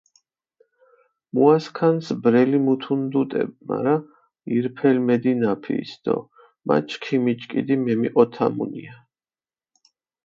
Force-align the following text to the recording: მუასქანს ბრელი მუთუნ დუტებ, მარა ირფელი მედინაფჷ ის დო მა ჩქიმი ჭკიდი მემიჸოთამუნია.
მუასქანს 1.39 2.05
ბრელი 2.23 2.59
მუთუნ 2.69 3.01
დუტებ, 3.15 3.51
მარა 3.71 3.93
ირფელი 4.57 5.01
მედინაფჷ 5.11 5.73
ის 5.83 5.93
დო 6.03 6.15
მა 6.67 6.75
ჩქიმი 6.89 7.33
ჭკიდი 7.41 7.75
მემიჸოთამუნია. 7.83 8.93